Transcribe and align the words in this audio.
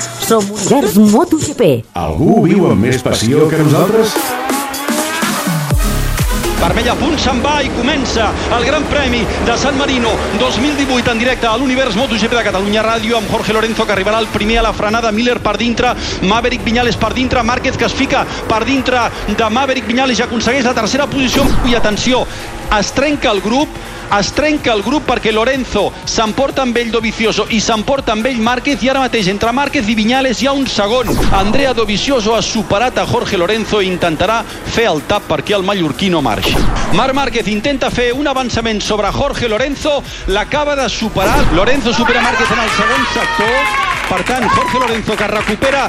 Som 0.00 0.44
Univers 0.50 0.96
MotoGP. 0.96 1.70
Algú 1.98 2.44
viu 2.46 2.68
amb 2.70 2.86
més 2.86 3.02
passió 3.04 3.48
que 3.50 3.58
nosaltres? 3.60 4.14
Vermell 6.60 6.90
a 6.92 6.94
punt 7.00 7.16
se'n 7.16 7.38
va 7.40 7.54
i 7.64 7.70
comença 7.72 8.26
el 8.52 8.66
Gran 8.68 8.84
Premi 8.90 9.22
de 9.48 9.54
San 9.56 9.78
Marino 9.80 10.10
2018 10.38 11.14
en 11.14 11.22
directe 11.22 11.48
a 11.48 11.54
l'Univers 11.56 11.96
MotoGP 11.96 12.36
de 12.36 12.42
Catalunya 12.50 12.84
Ràdio 12.84 13.16
amb 13.16 13.32
Jorge 13.32 13.56
Lorenzo 13.56 13.86
que 13.88 13.94
arribarà 13.96 14.20
el 14.20 14.28
primer 14.28 14.58
a 14.60 14.66
la 14.68 14.74
frenada, 14.76 15.10
Miller 15.10 15.38
per 15.40 15.56
dintre 15.56 15.94
Maverick 16.28 16.64
Viñales 16.64 17.00
per 17.00 17.14
dintre, 17.16 17.42
Márquez 17.42 17.80
que 17.80 17.88
es 17.88 17.96
fica 17.96 18.26
per 18.48 18.66
dintre 18.68 19.06
de 19.32 19.48
Maverick 19.48 19.88
Viñales 19.88 20.20
i 20.20 20.26
aconsegueix 20.26 20.68
la 20.68 20.76
tercera 20.76 21.08
posició 21.08 21.48
i 21.64 21.74
atenció, 21.74 22.26
es 22.76 22.92
trenca 22.92 23.32
el 23.32 23.40
grup 23.40 23.68
es 24.18 24.32
trenca 24.32 24.72
el 24.74 24.82
grup 24.82 25.06
perquè 25.06 25.32
Lorenzo 25.32 25.90
s'emporta 26.08 26.64
amb 26.64 26.76
ell 26.80 26.90
Dovizioso 26.90 27.46
i 27.54 27.60
s'emporta 27.62 28.12
amb 28.16 28.26
ell 28.26 28.40
Márquez 28.42 28.82
i 28.82 28.90
ara 28.90 29.04
mateix 29.04 29.28
entre 29.30 29.52
Márquez 29.54 29.88
i 29.88 29.94
Viñales 29.94 30.42
hi 30.42 30.48
ha 30.50 30.54
un 30.56 30.66
segon. 30.66 31.10
Andrea 31.36 31.72
Dovizioso 31.74 32.34
ha 32.34 32.42
superat 32.42 32.98
a 32.98 33.06
Jorge 33.06 33.38
Lorenzo 33.38 33.80
i 33.80 33.90
intentarà 33.90 34.40
fer 34.44 34.88
el 34.90 35.02
tap 35.06 35.28
perquè 35.30 35.54
el 35.56 35.66
mallorquí 35.66 36.10
no 36.10 36.22
marxi. 36.22 36.56
Marc 36.98 37.14
Márquez 37.14 37.48
intenta 37.48 37.90
fer 37.90 38.10
un 38.12 38.26
avançament 38.26 38.82
sobre 38.82 39.12
Jorge 39.14 39.48
Lorenzo, 39.48 40.00
l'acaba 40.26 40.74
de 40.76 40.88
superar. 40.88 41.38
Lorenzo 41.54 41.94
supera 41.94 42.22
Márquez 42.22 42.50
en 42.50 42.64
el 42.64 42.72
segon 42.78 43.06
sector. 43.14 43.60
Per 44.10 44.24
tant, 44.26 44.48
Jorge 44.48 44.78
Lorenzo 44.80 45.16
que 45.16 45.26
recupera 45.28 45.86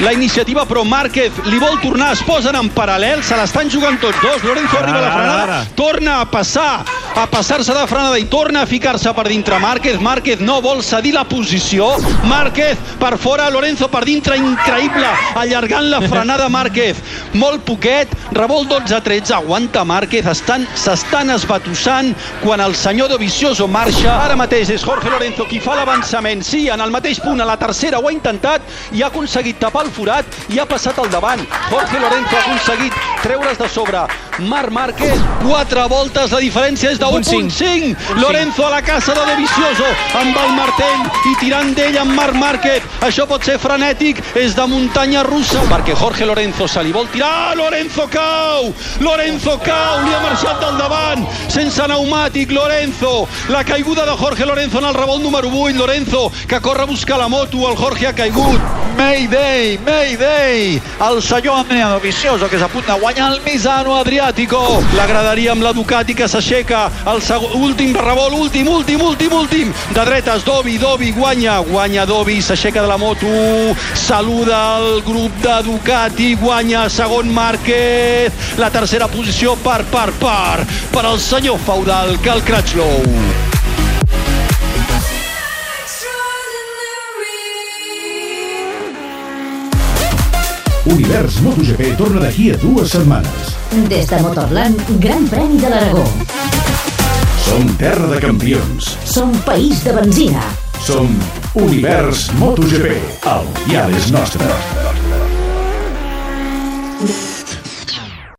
la 0.00 0.12
iniciativa, 0.12 0.64
però 0.66 0.82
Márquez 0.84 1.32
li 1.46 1.58
vol 1.62 1.78
tornar, 1.80 2.12
es 2.12 2.22
posen 2.26 2.56
en 2.58 2.68
paral·lel, 2.74 3.22
se 3.22 3.36
l'estan 3.38 3.70
jugant 3.70 3.98
tots 4.02 4.20
dos. 4.22 4.42
Lorenzo 4.44 4.78
arriba 4.78 4.98
a 4.98 5.04
la 5.04 5.12
frenada, 5.14 5.58
torna 5.78 6.20
a 6.20 6.26
passar, 6.30 6.84
a 7.14 7.26
passar-se 7.30 7.72
de 7.72 7.86
frenada 7.86 8.18
i 8.18 8.24
torna 8.24 8.62
a 8.62 8.66
ficar-se 8.66 9.12
per 9.14 9.28
dintre 9.28 9.58
Márquez. 9.62 10.00
Márquez 10.00 10.40
no 10.40 10.60
vol 10.62 10.82
cedir 10.82 11.14
la 11.14 11.24
posició. 11.24 11.92
Márquez 12.26 12.78
per 12.98 13.16
fora, 13.18 13.48
Lorenzo 13.50 13.88
per 13.88 14.04
dintre, 14.04 14.36
increïble, 14.36 15.06
allargant 15.38 15.86
la 15.90 16.00
frenada 16.02 16.48
Márquez. 16.48 16.98
Molt 17.38 17.62
poquet, 17.68 18.10
revolt 18.34 18.68
12-13, 18.72 19.34
aguanta 19.38 19.84
Márquez, 19.86 20.26
estan 20.26 20.66
s'estan 20.74 21.30
esbatussant 21.30 22.14
quan 22.42 22.60
el 22.64 22.74
senyor 22.74 23.12
Dovizioso 23.14 23.68
marxa. 23.68 24.18
Ara 24.24 24.36
mateix 24.36 24.74
és 24.74 24.82
Jorge 24.82 25.10
Lorenzo 25.12 25.46
qui 25.46 25.62
fa 25.62 25.78
l'avançament. 25.78 26.42
Sí, 26.42 26.66
en 26.68 26.82
el 26.82 26.94
mateix 26.94 27.22
punt, 27.22 27.40
a 27.40 27.46
la 27.46 27.58
tercera 27.60 28.02
ho 28.02 28.08
ha 28.08 28.14
intentat 28.14 28.62
i 28.92 29.02
ha 29.02 29.12
aconseguit 29.12 29.60
tapar 29.62 29.86
el 29.86 29.94
forat 29.94 30.26
i 30.50 30.58
ha 30.58 30.66
passat 30.66 30.98
al 30.98 31.12
davant. 31.14 31.46
Jorge 31.70 32.02
Lorenzo 32.02 32.34
ha 32.34 32.42
aconseguit 32.42 33.13
treure's 33.24 33.56
de 33.56 33.68
sobre 33.70 33.98
Marc 34.38 34.70
Márquez. 34.70 35.18
Quatre 35.42 35.80
voltes, 35.88 36.30
la 36.30 36.40
diferència 36.42 36.90
és 36.92 36.98
de 37.00 37.06
1.5. 37.06 38.18
Lorenzo 38.20 38.66
a 38.66 38.70
la 38.74 38.82
casa 38.84 39.14
de 39.16 39.22
Dovizioso 39.30 39.86
amb 40.20 40.36
el 40.42 40.52
martell 40.52 41.06
i 41.30 41.32
tirant 41.40 41.72
d'ell 41.72 41.96
amb 42.02 42.12
Marc 42.18 42.36
Márquez. 42.36 42.84
Això 43.06 43.24
pot 43.30 43.40
ser 43.46 43.56
frenètic, 43.62 44.20
és 44.36 44.52
de 44.58 44.66
muntanya 44.68 45.22
russa 45.24 45.64
perquè 45.70 45.96
Jorge 45.96 46.28
Lorenzo 46.28 46.68
se 46.68 46.84
li 46.84 46.92
vol 46.92 47.08
tirar. 47.14 47.56
Lorenzo 47.56 48.04
cau! 48.12 48.68
Lorenzo 49.00 49.56
cau! 49.64 50.04
Li 50.04 50.12
ha 50.12 50.20
marxat 50.26 50.60
del 50.60 50.76
davant 50.82 51.24
sense 51.48 51.80
pneumàtic. 51.80 52.52
Lorenzo! 52.52 53.26
La 53.48 53.64
caiguda 53.64 54.04
de 54.04 54.18
Jorge 54.20 54.44
Lorenzo 54.44 54.84
en 54.84 54.90
el 54.90 55.00
revolt 55.00 55.22
número 55.22 55.48
8. 55.48 55.78
Lorenzo 55.78 56.30
que 56.46 56.60
corre 56.60 56.82
a 56.82 56.92
buscar 56.92 57.18
la 57.18 57.28
moto. 57.28 57.70
El 57.70 57.76
Jorge 57.76 58.08
ha 58.08 58.12
caigut. 58.12 58.60
Mayday! 58.98 59.78
Mayday! 59.78 60.80
El 61.08 61.22
senyor 61.22 61.56
Andrea 61.64 61.88
Dovizioso 61.88 62.48
que 62.48 62.56
és 62.60 62.62
a 62.62 62.68
punt 62.68 62.86
de 62.86 62.94
guanyar 63.00 63.13
el 63.16 63.40
Misano 63.42 63.96
Adriàtico. 63.96 64.60
La 64.96 65.06
graderia 65.06 65.52
amb 65.52 65.62
la 65.62 65.72
Ducati 65.72 66.14
que 66.14 66.28
s'aixeca. 66.28 66.86
El 67.10 67.20
segon, 67.22 67.54
últim 67.66 67.94
revolt, 67.96 68.34
últim, 68.38 68.68
últim, 68.68 69.00
últim, 69.02 69.32
últim. 69.32 69.72
De 69.94 70.04
dretes, 70.04 70.44
Dovi, 70.44 70.78
Dovi 70.78 71.12
guanya. 71.12 71.58
Guanya 71.66 72.06
Dovi, 72.06 72.40
s'aixeca 72.42 72.82
de 72.82 72.88
la 72.88 72.98
moto. 72.98 73.26
Saluda 73.94 74.78
el 74.78 75.02
grup 75.02 75.32
de 75.42 75.62
Ducati. 75.68 76.34
Guanya 76.34 76.88
segon 76.88 77.32
Márquez. 77.34 78.32
La 78.58 78.70
tercera 78.70 79.08
posició 79.08 79.56
per, 79.56 79.82
per, 79.90 80.10
per, 80.20 80.66
per 80.92 81.04
al 81.04 81.20
senyor 81.20 81.58
feudal 81.66 82.18
Cal 82.22 82.42
Cratchlow. 82.42 83.33
Univers 90.94 91.40
MotoGP 91.42 91.96
torna 91.98 92.20
d'aquí 92.22 92.52
a 92.54 92.58
dues 92.62 92.92
setmanes. 92.94 93.48
Des 93.90 94.06
de 94.06 94.20
Motorland, 94.22 94.78
Gran 95.02 95.26
Premi 95.26 95.58
de 95.58 95.72
l'Aragó. 95.72 96.04
Som 97.48 97.66
terra 97.80 98.06
de 98.12 98.20
campions. 98.22 98.94
Som 99.02 99.34
país 99.42 99.82
de 99.82 99.96
benzina. 99.98 100.46
Som 100.86 101.10
Univers 101.58 102.28
MotoGP. 102.38 102.94
El 103.34 103.54
dial 103.66 103.98
és 103.98 104.10
nostre. 104.14 104.54